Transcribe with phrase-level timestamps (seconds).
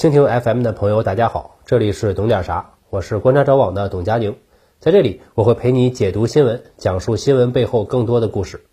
[0.00, 4.34] 蜻蜓 FM 的朋友，大家好，这里是懂点啥，我是观察者网的董佳宁，
[4.78, 8.64] 在这里我会陪你解读新闻，讲述新闻背后更多的故事。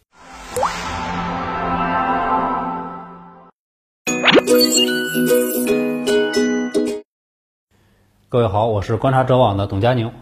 [8.30, 10.14] 各位好，我是观察者网的董佳宁，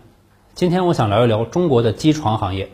[0.56, 2.72] 今天我想聊一聊中国的机床行业。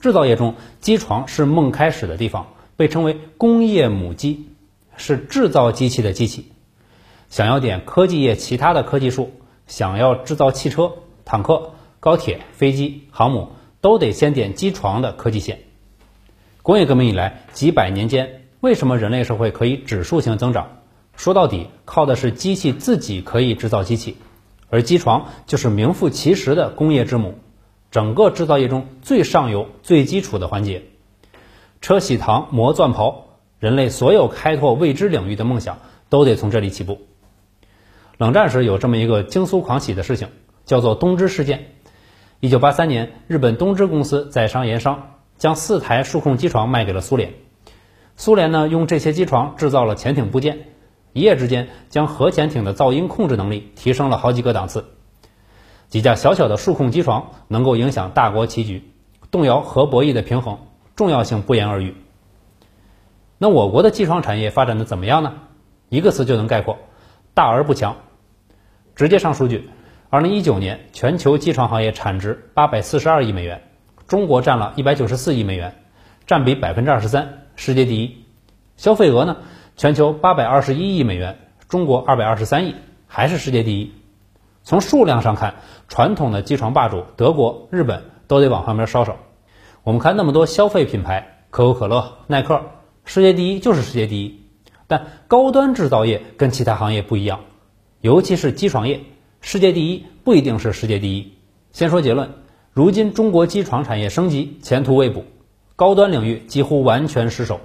[0.00, 4.48] 制造业中，机床是梦开始的地方，被称为工业母机，
[4.96, 6.50] 是制造机器的机器。
[7.34, 9.32] 想要点科技业其他的科技树，
[9.66, 10.92] 想要制造汽车、
[11.24, 13.48] 坦克、高铁、飞机、航母，
[13.80, 15.58] 都得先点机床的科技线。
[16.62, 20.78] 工业革命以来几百年间，为什么人类社会可以指数型增长？
[21.16, 24.16] 说到底，靠的是机器自己可以制造机器，
[24.70, 27.34] 而机床就是名副其实的工业之母。
[27.90, 30.84] 整个制造业中最上游、最基础的环节，
[31.80, 33.22] 车铣膛磨钻刨，
[33.58, 37.00] 人类所有开拓未知领域的梦想都得从这里起步。
[38.16, 40.28] 冷战时有这么一个惊苏狂喜的事情，
[40.64, 41.66] 叫做东芝事件。
[42.40, 47.34] 一九八三年，日本东芝公司在商言商，将四台数控机床卖给了苏联。
[48.16, 50.68] 苏联呢，用这些机床制造了潜艇部件，
[51.12, 54.84] 一夜之间将核潜艇的噪音控制能力提升了好几个档次。
[55.88, 58.92] 几架小小的数控机床能够影响大国棋局，
[59.32, 60.58] 动摇核博弈的平衡，
[60.94, 61.96] 重要性不言而喻。
[63.38, 65.34] 那我国的机床产业发展的怎么样呢？
[65.88, 66.78] 一个词就能概括：
[67.34, 67.96] 大而不强。
[68.94, 69.68] 直接上数据，
[70.08, 73.62] 二零一九年全球机床行业产值八百四十二亿美元，
[74.06, 75.74] 中国占了一百九十四亿美元，
[76.26, 78.24] 占比百分之二十三，世界第一。
[78.76, 79.36] 消费额呢？
[79.76, 82.76] 全球八百二十一亿美元，中国二百二十三亿，
[83.08, 83.92] 还是世界第一。
[84.62, 85.56] 从数量上看，
[85.88, 89.16] 传统的机床霸主德国、日本都得往旁边稍稍。
[89.82, 92.62] 我们看那么多消费品牌，可口可乐、耐克，
[93.04, 94.43] 世界第一就是世界第一。
[94.86, 97.40] 但高端制造业跟其他行业不一样，
[98.00, 99.00] 尤其是机床业，
[99.40, 101.32] 世界第一不一定是世界第一。
[101.72, 102.30] 先说结论，
[102.72, 105.24] 如今中国机床产业升级前途未卜，
[105.76, 107.60] 高端领域几乎完全失守，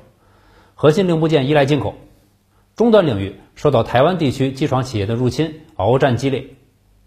[0.76, 1.96] 核心零部件依赖进口，
[2.76, 6.48] 中端领域受到台湾地区机床企业的入侵，鏖战激烈。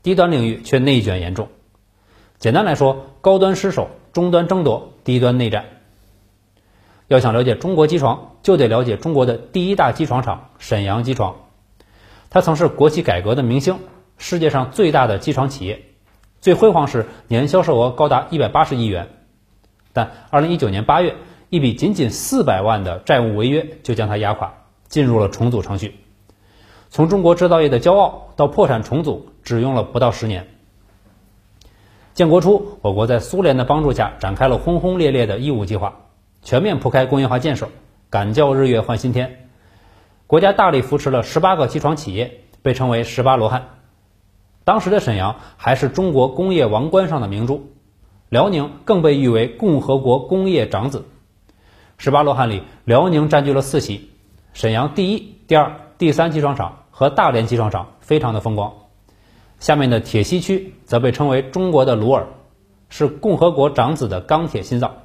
[0.03, 1.49] 低端领域却内卷严重。
[2.39, 5.65] 简单来说，高端失守，中端争夺，低端内战。
[7.09, 11.37] 要想了解中国机床，就得了解中国的第一大机床厂沈阳机床。
[12.31, 13.79] 它曾是国企改革的明星，
[14.17, 15.83] 世界上最大的机床企业，
[16.41, 19.09] 最辉煌时年销售额高达一百八十亿元。
[19.93, 21.17] 但二零一九年八月，
[21.51, 24.55] 一笔仅仅四百万的债务违约就将它压垮，
[24.89, 25.97] 进入了重组程序。
[26.89, 30.47] 从中国制造业的骄傲到破产重组，只用了不到十年。
[32.15, 36.02] 建国初，我国在苏联的帮助下展开了轰轰烈烈的义务计划，
[36.43, 37.69] 全面铺开工业化建设，
[38.11, 39.49] 敢叫日月换新天。
[40.27, 43.69] 国家大力扶持了十八个机床企业，被称为“十八罗汉”。
[44.65, 47.73] 当时的沈阳还是中国工业王冠上的明珠，
[48.29, 51.07] 辽宁更被誉为共和国工业长子。
[51.97, 54.11] 十八罗汉里，辽宁占据了四席，
[54.53, 56.79] 沈阳第一、第二、第三机床厂。
[56.95, 58.75] 和大连机床厂非常的风光，
[59.59, 62.27] 下面的铁西区则被称为中国的鲁尔，
[62.91, 64.97] 是共和国长子的钢铁心脏。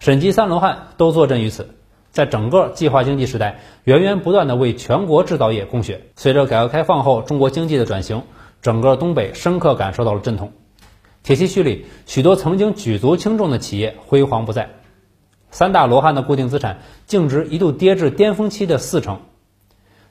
[0.00, 1.74] 沈机三罗汉都坐镇于此，
[2.10, 6.06] 在整个计划经济时代，源源不断的为全国制造业供血。
[6.16, 8.22] 随着改革开放后中国经济的转型，
[8.62, 10.54] 整个东北深刻感受到了阵痛。
[11.22, 14.70] 铁西区里许多曾经举足轻重的企业辉煌不再，
[15.50, 19.20] 三大罗汉的固定资产净值一度跌至巅峰期的四成。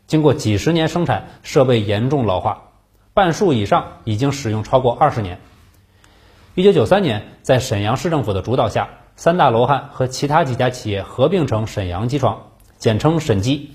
[0.05, 2.69] 经过几十年生产，设备严重老化，
[3.15, 5.39] 半数以上已经使用超过二十年。
[6.53, 8.89] 一九九三年，在沈阳市政府的主导下，
[9.19, 13.71] 三大罗汉和其他几家企业合并成沈阳机床，简称沈机。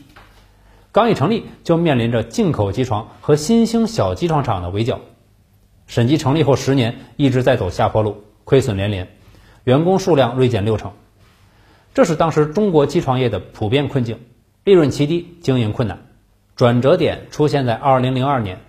[0.91, 5.01] 刚一成立，就面临着进口机床和新兴小机床厂的围剿。
[5.87, 9.07] 沈机成立后十年，一直在走下坡路，亏损连连，
[9.65, 10.93] 员工数量锐减六成。
[11.93, 14.21] 这是当时中国机床业的普遍困境：
[14.65, 16.07] 利润极低，经营困难。
[16.57, 18.61] 转折点出现在二零零二年，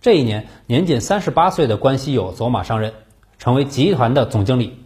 [0.00, 2.92] 这一年年仅三十八岁的关西友走马上任，
[3.38, 4.80] 成为集团的总经理。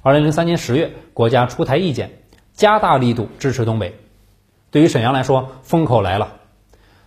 [0.00, 2.22] 二零零三年十月，国家出台意见，
[2.52, 3.98] 加大力度支持东北。
[4.70, 6.36] 对于沈阳来说，风口来了。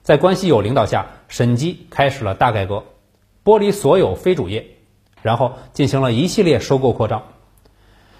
[0.03, 2.83] 在关系友领导下，沈机开始了大改革，
[3.45, 4.65] 剥离所有非主业，
[5.21, 7.23] 然后进行了一系列收购扩张。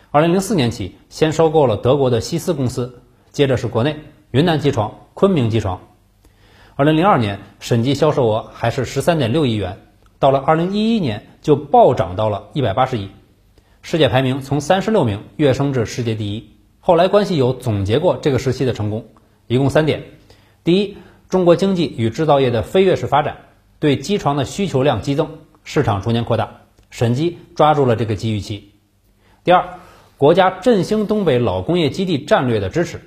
[0.09, 3.01] 二零零四年起，先收购了德国的西斯公司，
[3.31, 3.97] 接着是国内
[4.31, 5.81] 云南机床、昆明机床。
[6.75, 9.79] 二零零二年，审计销售额还是十三点六亿元，
[10.18, 13.09] 到了二零一一年就暴涨到了一百八十亿，
[13.81, 16.51] 世界排名从三十六名跃升至世界第一。
[16.80, 19.07] 后来关系有总结过这个时期的成功，
[19.48, 20.04] 一共三点：
[20.63, 20.98] 第一，
[21.30, 23.38] 中国经济与制造业的飞跃式发展，
[23.80, 28.72] 对机床的需求量激增，市场逐年扩大，沈基抓住了这个机遇期。
[29.44, 29.80] 第二，
[30.18, 33.01] 国家振兴东北老工业基地战略的支持。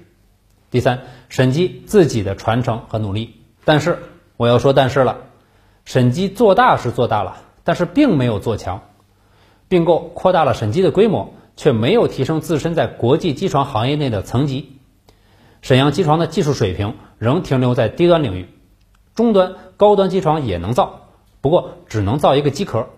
[0.71, 3.37] 第三，沈基自己的传承和努力。
[3.65, 4.01] 但是
[4.37, 5.19] 我要说但是了，
[5.85, 8.83] 沈基做大是做大了，但是并没有做强。
[9.69, 14.79] 并购扩大了沈基的规模，却没有提升自身在国际机床行业内的层级。
[15.63, 18.49] 沈阳机床的技术水平仍停留在低端领域，
[19.15, 21.09] 中端、高端机床也能造，
[21.41, 22.89] 不过只能造一个机壳，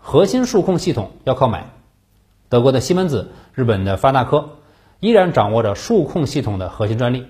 [0.00, 1.70] 核心数控系统要靠买。
[2.48, 4.58] 德国的西门子、日本的发那科
[5.00, 7.26] 依然掌握着数控系统的核心专利。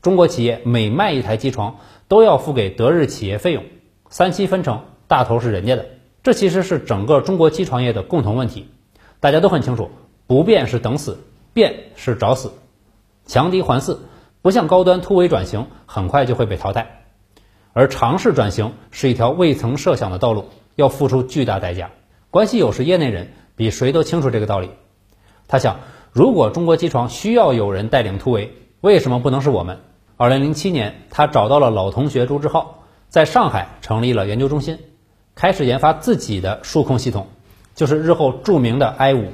[0.00, 1.78] 中国企业每卖一台机床，
[2.08, 3.64] 都要付给德日企业费用，
[4.08, 5.86] 三七分成，大头是人家的。
[6.22, 8.68] 这其实是整个中国机床业的共同问题。
[9.20, 9.90] 大家都很清楚，
[10.26, 11.18] 不变是等死，
[11.52, 12.52] 变是找死。
[13.26, 13.98] 强敌环伺，
[14.42, 17.04] 不向高端突围转型，很快就会被淘汰。
[17.72, 21.90] 而尝试转型是一条未曾设想的道路，要付出巨大代价。
[22.30, 24.70] 关系友是业内人，比谁都清楚这个道理。
[25.48, 25.80] 他想，
[26.12, 29.78] 如果中国机床需要有人带领突围，为什么不能是我们？
[30.16, 34.78] 二零零七年，他找到了老同学朱志浩，在上海成立了研究中心，
[35.34, 37.28] 开始研发自己的数控系统，
[37.74, 39.32] 就是日后著名的 I 五。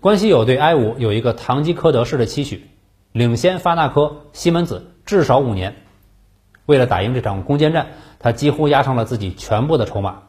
[0.00, 2.66] 关系友对 I 五有一个堂吉诃德式的期许，
[3.12, 5.76] 领先发那科、西门子至少五年。
[6.66, 7.88] 为了打赢这场攻坚战，
[8.18, 10.22] 他几乎押上了自己全部的筹码，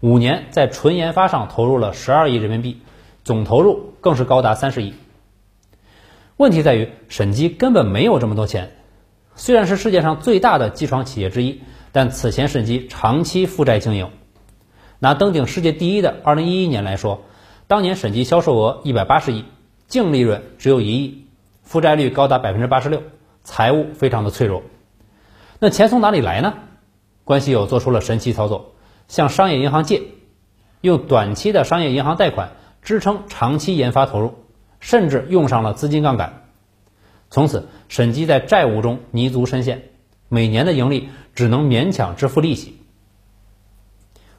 [0.00, 2.80] 五年在纯研发上投入了十二亿人民币，
[3.24, 4.92] 总投入更是高达三十亿。
[6.36, 8.72] 问题在于，沈基根本没有这么多钱。
[9.36, 11.62] 虽然是世界上最大的机床企业之一，
[11.92, 14.10] 但此前审计长期负债经营。
[14.98, 17.22] 拿登顶世界第一的2011年来说，
[17.68, 19.44] 当年审计销售额180亿，
[19.86, 21.26] 净利润只有一亿，
[21.62, 23.00] 负债率高达86%，
[23.44, 24.62] 财务非常的脆弱。
[25.58, 26.54] 那钱从哪里来呢？
[27.24, 28.74] 关系友做出了神奇操作，
[29.06, 30.02] 向商业银行借，
[30.80, 32.52] 用短期的商业银行贷款
[32.82, 34.34] 支撑长期研发投入。
[34.80, 36.42] 甚至用上了资金杠杆，
[37.30, 39.90] 从此审计在债务中泥足深陷，
[40.32, 42.78] 每年的盈利只能勉强支付利息。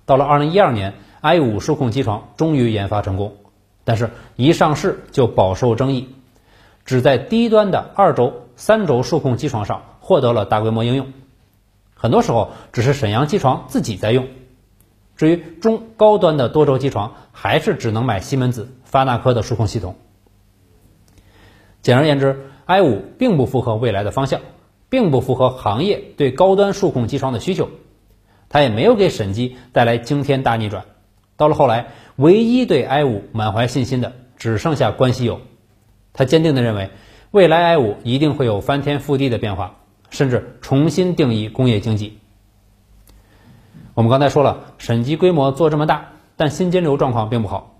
[0.06, 3.36] 到了二零一二年，i 五数控机床终于研发成功，
[3.84, 6.10] 但是一上市就饱受争议，
[6.84, 11.14] 只在低端的二轴、三轴数控机床上获得了大规模应用，
[11.94, 14.28] 很多时候只是沈阳机床自己在用，
[15.16, 19.96] 至于中高端的多轴机床，还是只能买西门子、发那科的数控系统。
[21.84, 24.42] 简而言之，i 五并不符合未来的方向，
[24.94, 27.68] 并不符合行业对高端数控机床的需求，
[28.48, 30.86] 它也没有给沈基带来惊天大逆转。
[31.36, 35.42] 到了后来，唯一对 i 五满怀信心的只剩下关系友，
[36.14, 36.92] 他坚定地认为，
[37.32, 39.78] 未来 i 五一定会有翻天覆地的变化，
[40.12, 42.20] 甚至重新定义工业经济。
[43.96, 47.80] 我们刚才说了，沈基规模做这么大，但新金流状况并不好。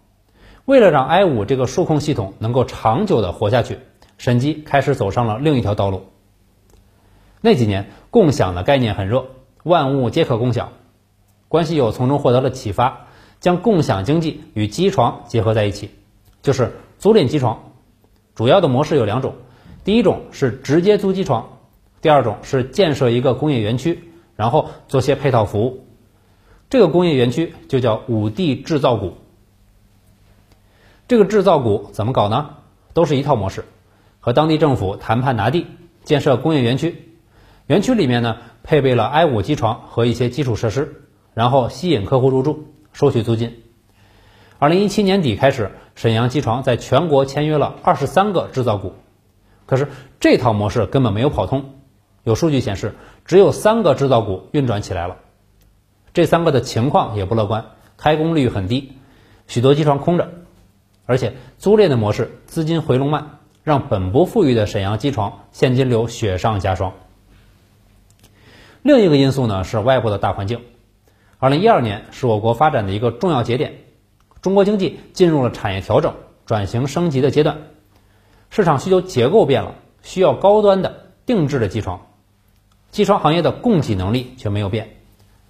[0.66, 3.78] 为了让 i 五这个数控系统能够长久的活下去。
[4.18, 6.08] 沈基开始走上了另一条道路。
[7.46, 9.26] 那几年，共享的概念很热，
[9.64, 10.70] 万物皆可共享。
[11.50, 13.08] 关系友从中获得了启发，
[13.42, 15.90] 将共享经济与机床结合在一起，
[16.42, 17.74] 就是租赁机床。
[18.34, 19.36] 主要的模式有两种，
[19.84, 21.60] 第一种是直接租机床，
[22.02, 25.86] 第二种是建设一个工业园区，然后做些配套服务。
[26.70, 29.18] 这个工业园区就叫五 D 制造股。
[31.10, 32.52] 这个制造股怎么搞呢？
[32.94, 33.66] 都是一套模式。
[34.22, 35.68] 和当地政府谈判拿地，
[36.06, 37.10] 建设工业园区，
[37.66, 41.04] 园区里面呢配备了 i 五机床和一些基础设施，
[41.34, 43.64] 然后吸引客户入住，收取租金。
[44.60, 48.94] 二零一七年底开始，沈阳机床在全国签约了二十三个制造股，
[49.66, 49.88] 可是
[50.20, 51.76] 这套模式根本没有跑通，
[52.24, 55.18] 有数据显示，只有三个制造股运转起来了，
[56.14, 57.66] 这三个的情况也不乐观，
[57.98, 58.94] 开工率很低，
[59.48, 60.32] 许多机床空着，
[61.06, 63.40] 而且租赁的模式资金回笼慢。
[63.64, 66.92] 让本不富裕的沈阳机床现金流雪上加霜。
[68.84, 70.60] 另一个因素呢是外部的大环境。
[71.40, 73.76] 二零一二年是我国发展的一个重要节点，
[74.42, 77.60] 中国经济进入了产业调整、转型升级的阶段，
[78.50, 82.08] 市场需求结构变了，需要高端的定制的机床，
[82.92, 84.98] 机床行业的供给能力却没有变，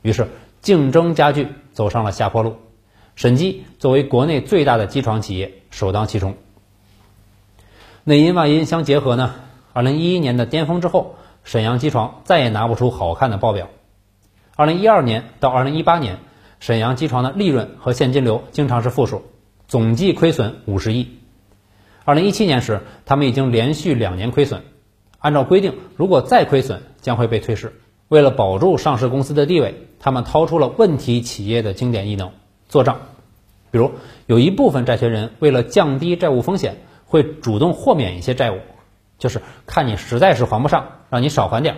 [0.04, 0.28] 于是
[0.62, 2.58] 竞争加剧，走上了下坡路。
[3.16, 6.36] 沈基作为国内最大的机床企业，首当其冲。
[8.04, 9.34] 内因外因相结合呢，
[9.74, 13.70] 二零一一年的巅峰之后，沈阳机床再也拿不出好看的报表。
[14.56, 16.20] 二零一二年到二零一八年，
[16.60, 19.24] 沈阳机床的利润和现金流经常是负数，
[19.68, 21.20] 总计亏损五十亿。
[22.06, 24.64] 二零一七年时，他们已经连续两年亏损。
[25.20, 27.80] 按照规定，如果再亏损，将会被退市。
[28.10, 32.32] 为了保住上市公司的地位，他们掏出了问题企业的经典异能——
[32.68, 33.00] 做账。
[33.72, 33.92] 比如，
[34.28, 38.60] 有一部分债权人为了降低债务风险，会主动豁免一些债务，
[39.18, 41.76] 就是看你实在是还不上，让你少还点，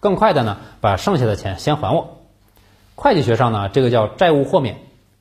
[0.00, 2.18] 更快的呢，把剩下的钱先还我。
[2.94, 4.76] 会计学上呢，这个叫债务豁免，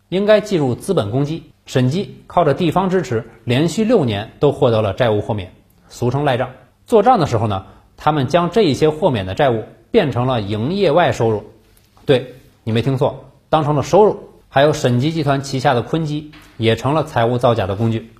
[0.09, 1.51] 应该计入资本公积。
[1.65, 5.53] 审计靠着地方支持，连续六年都获得了债务豁免，
[5.87, 6.49] 俗称赖账。
[6.85, 11.45] 做账的时候呢，他们将这一些豁免的债务变成了营业外收入。
[12.05, 12.35] 对
[12.65, 14.31] 你没听错，当成了收入。
[14.49, 18.11] 还有审计集团旗下的坤基也成了财务造假的工具。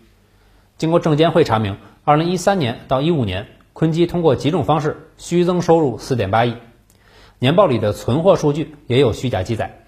[0.78, 1.76] 经过证监会查明，
[2.06, 6.56] 二零一三年到一五年，坤基通过几种方式虚增收入四点八亿，
[7.40, 9.84] 年报里的存货数据也有虚假记载。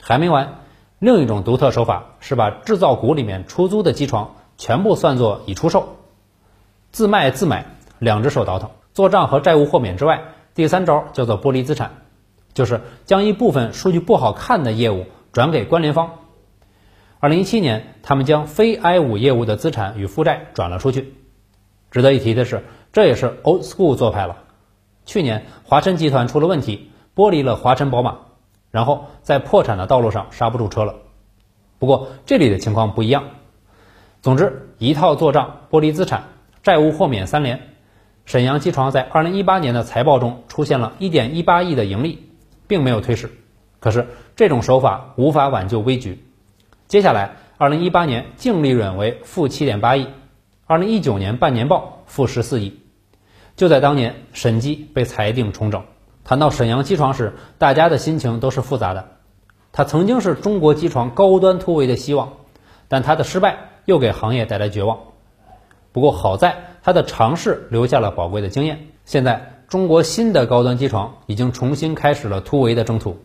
[0.00, 0.60] 还没完。
[1.00, 5.96] 另一种独特手法是把制造股里面出租的机床全部算作已出售，
[6.92, 7.66] 自卖自买，
[7.98, 8.70] 两只手倒腾。
[8.92, 10.22] 做账和债务豁免之外，
[10.54, 11.90] 第三招叫做剥离资产，
[12.52, 16.20] 就是将一部分数据不好看的业务转给关联方。
[17.18, 21.14] 二零一七年，他们将非 I 五业务的资产与负债转了出去。
[21.90, 22.64] 值得一提的是，
[22.94, 24.36] 这也是 old school 做派了。
[25.04, 28.18] 去年华晨集团出了问题，剥离了华晨宝马。
[28.70, 30.94] 然后在破产的道路上刹不住车了。
[31.80, 33.24] 不过这里的情况不一样。
[34.22, 36.28] 总之，一套做账、剥离资产、
[36.62, 37.62] 债务豁免三连。
[38.26, 42.28] 沈阳机床在二零一八年的财报中出现了一点一八亿的盈利，
[42.68, 43.28] 并没有退市。
[43.80, 46.24] 可是这种手法无法挽救危局。
[46.86, 50.06] 接下来，二零一八年净利润为负七点八亿，
[50.66, 52.78] 二零一九年半年报负十四亿。
[53.56, 55.84] 就在当年，审计被裁定重整。
[56.24, 59.08] 谈到沈阳机床时，大家的心情都是复杂的。
[59.72, 62.32] 它曾经是中国机床高端突围的希望，
[62.88, 64.98] 但它的失败又给行业带来绝望。
[65.92, 68.88] 不过好在它的尝试留下了宝贵的经验。
[69.04, 73.22] 现在中国新的高端机床已经重新开始了突围的征途。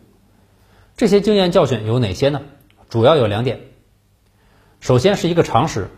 [0.96, 2.42] 这些经验教训有哪些呢？
[2.88, 3.60] 主要有两点。
[4.78, 5.88] 首先是一个常识：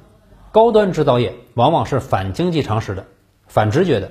[0.53, 3.07] 高端制造业往往是反经济常识的、
[3.47, 4.11] 反直觉的。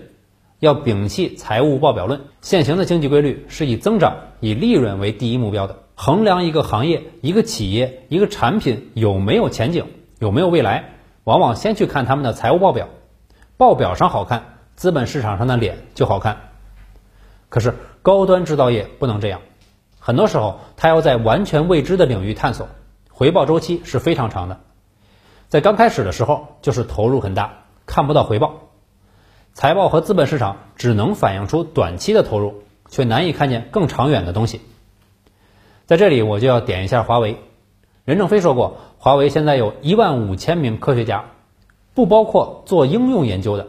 [0.61, 5.77] 要摒弃财务报表论，现行的经济规律是以增长、以利润为第一目标的。
[5.95, 9.87] 衡量一个行业、一个企业、一个产品有没有前景、
[10.19, 12.89] 有没有未来，往往先去看他们的财务报表。
[13.57, 16.51] 报表上好看，资本市场上的脸就好看。
[17.49, 19.41] 可是高端制造业不能这样，
[19.97, 22.69] 很多时候它要在完全未知的领域探索，
[23.09, 24.59] 回报周期是非常长的。
[25.47, 28.60] 在刚开始的时候，就是投入很大，看不到回报。
[29.53, 34.61] 财报和资本市场只能反映出短期的投入，却难以看见更长远的东西。
[35.85, 37.37] 在这里，我就要点一下华为。
[38.05, 41.25] 任正非说过，华为现在有一万五千名科学家，
[41.93, 43.67] 不包括做应用研究的，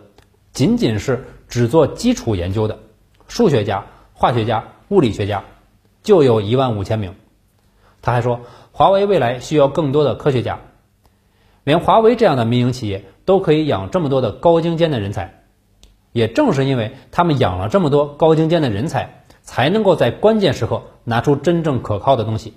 [0.53, 2.79] 仅仅是只做基础研究的
[3.27, 3.85] 数学家、
[4.15, 5.43] 化学家、物理学家，
[6.05, 7.17] 就有一万五千名。
[8.01, 10.61] 他还说，华为未来需要更多的科学家，
[11.65, 15.42] 连华为这样的民营企业都可以养这么多的高精尖的人才。
[16.13, 22.55] 也正是因为他们养了这么多高精尖的人才，才能够在关键时刻拿出真正可靠的东西。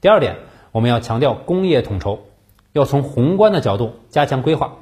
[0.00, 0.36] 第二点，
[0.70, 2.20] 我们要强调工业统筹，
[2.72, 4.78] 要从宏观的角度加强规划。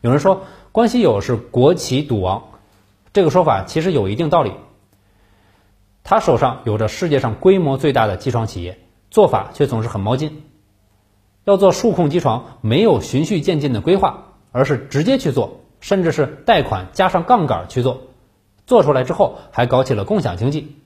[0.00, 2.44] 有人说关系友是国企赌王，
[3.12, 4.52] 这个说法其实有一定道理。
[6.02, 8.78] 他手上有着世界上规模最大的机床企业，
[9.10, 10.42] 做法却总是很冒进。
[11.44, 15.59] 要做数控机床，没有循序渐进的规划，而是直接去做。
[15.80, 18.02] 甚至是贷款加上杠杆去做，
[18.66, 20.76] 做出来之后还搞起了共享经济，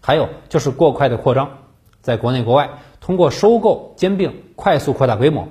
[0.00, 1.50] 还有就是过快的扩张，
[2.00, 5.48] 在国内国外通过收购兼并快速扩大规模，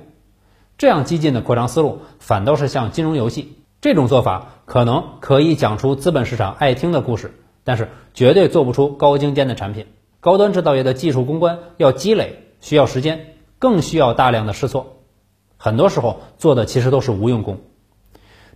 [0.77, 3.59] 这样激进的扩张思路反倒是像金融游戏。
[3.81, 7.33] 这种做法可能可以讲出资本市场爱听的故事，
[7.65, 9.87] 但是绝对做不出高精尖的产品。
[10.21, 14.99] 高端制造业的技术攻关要积累，需要时间，更需要大量的试错，
[15.57, 17.59] 很多时候做的其实都是无用功。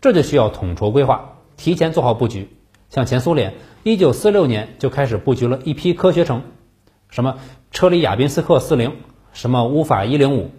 [0.01, 2.49] 这就需要统筹规划，提前做好布局。
[2.89, 6.43] 像前苏联，一九四六年就开始布局了一批科学城，
[7.09, 7.37] 什么
[7.71, 8.95] 车里亚宾斯克四零，
[9.33, 10.51] 什么乌法一零五，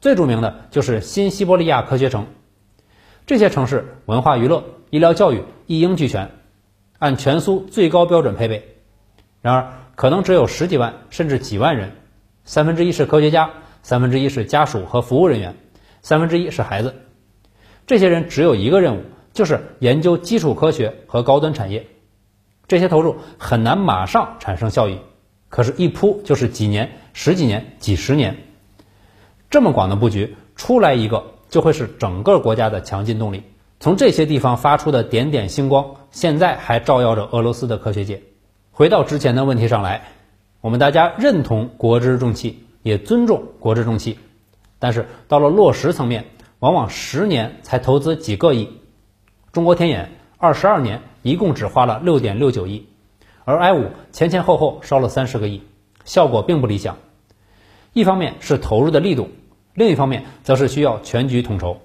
[0.00, 2.26] 最著名的就是新西伯利亚科学城。
[3.26, 6.32] 这些城市文化娱乐、医疗教育一应俱全，
[6.98, 8.76] 按全苏最高标准配备。
[9.40, 11.92] 然而，可能只有十几万甚至几万人，
[12.44, 13.50] 三分之一是科学家，
[13.82, 15.54] 三分之一是家属和服务人员，
[16.00, 16.94] 三分之一是孩子。
[17.86, 19.00] 这些人只有一个任务，
[19.32, 21.86] 就是研究基础科学和高端产业。
[22.68, 24.98] 这些投入很难马上产生效益，
[25.48, 28.36] 可是，一铺就是几年、十几年、几十年。
[29.50, 33.42] 这么广的布局出来一个，就会是整个国家的强劲动力。
[33.78, 38.22] 从这些地方发出的点点星光，现在还照耀着俄罗斯的科学界。
[38.70, 40.02] 回到之前的问题上来，
[40.60, 44.18] 我们大家认同国之重器，也尊重国之重器，
[44.78, 46.24] 但是到了落实层面，
[46.62, 48.68] 往往十年才投资几个亿。
[49.50, 52.86] 中国天眼二十二年一共只花了六点六九亿，
[53.44, 55.62] 而 I 五前前后后烧了三十个亿，
[56.04, 56.98] 效果并不理想。
[57.92, 59.30] 一方面是投入的力度，
[59.74, 61.80] 另一方面则是需要全局统筹。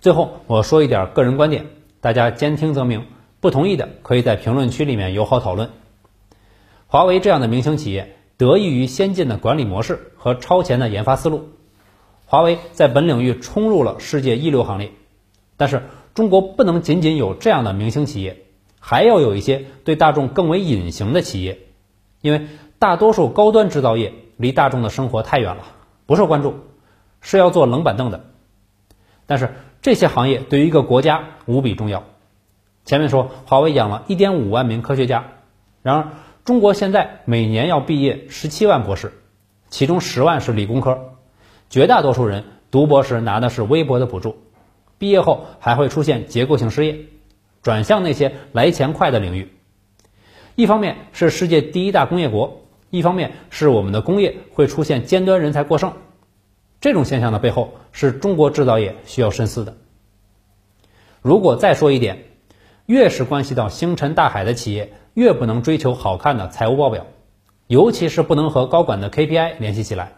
[0.00, 1.66] 最后我说一点个人观点，
[2.00, 3.06] 大家兼听则明，
[3.38, 5.70] 不同意的可以在评论区里面友好讨论。
[6.88, 11.50] 华为这样的明星企业得益于先进的管理模式和超前的研发思路，
[12.28, 14.92] 华为在本领域冲入了世界一流行列。
[15.56, 15.82] 但是
[16.14, 18.44] 中国不能仅仅有这样的明星企业，
[18.78, 21.58] 还要有一些对大众更为隐形的企业，
[22.20, 22.46] 因为
[22.78, 25.64] 大多数高端制造业离大众的生活太远了，
[26.06, 26.54] 不受关注，
[27.20, 28.26] 是要坐冷板凳的。
[29.26, 29.54] 但是。
[29.80, 32.02] 这些行业对于一个国家无比重要。
[32.84, 35.34] 前面说华为养了一点五万名科学家，
[35.82, 36.08] 然而
[36.44, 39.12] 中国现在每年要毕业十七万博士，
[39.70, 41.14] 其中十万是理工科，
[41.70, 44.36] 绝大多数人读博时拿的是微薄的补助，
[44.98, 47.00] 毕业后还会出现结构性失业，
[47.62, 49.52] 转向那些来钱快的领域。
[50.54, 55.92] 一方面是世界第一大工业国，一方面是我们的工业会出现尖端人才过剩。
[56.80, 59.76] 这种现象的背后是中国制造业需要深思的。
[61.20, 62.24] 如果再说一点，
[62.86, 67.06] 越是关系到星辰大海的企业，越不能追求好看的财务报表，
[67.66, 70.17] 尤其是不能和高管的 KPI 联系起来。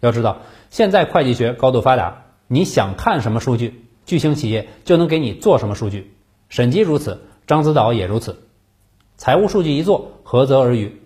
[0.00, 0.38] 要知道，
[0.70, 6.14] 现在会计学高度发达，你想看什么数据，巨星企业就能给你做什么数据。
[6.48, 8.42] 审计如此，獐子岛也如此。
[9.16, 11.00] 财务数据一做，何泽而渔，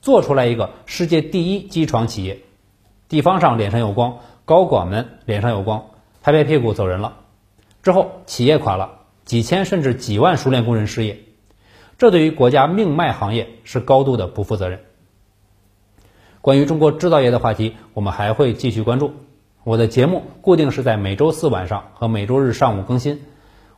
[0.00, 2.40] 做出来一个世界第一机床企业。
[3.08, 5.86] 地方上脸上有光，高管们脸上有光，
[6.20, 7.18] 拍拍屁股走人了。
[7.82, 11.20] 之后企业垮了，几千甚至几万熟练工人失业，
[11.98, 14.80] 这对于国家命脉行业是高度的不负责任。
[16.42, 19.12] 关于中国制造业的话题，我们还会继续关注。
[19.62, 23.22] 我的节目固定是在每周四晚上和每周日上午更新。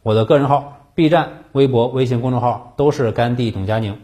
[0.03, 3.98] 我的个人号、B 站、微博、微信公众号都是甘地董佳宁。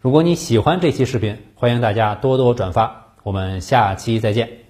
[0.00, 3.14] 如果你喜欢这期视频，欢迎大家多多转发。
[3.24, 4.69] 我们下期再见。